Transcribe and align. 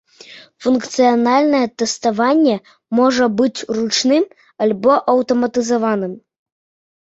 Функцыянальнае 0.65 1.59
тэставанне 1.81 2.55
можа 3.01 3.25
быць 3.43 3.59
ручным 3.81 4.25
альбо 4.67 4.97
аўтаматызаваным. 5.15 6.13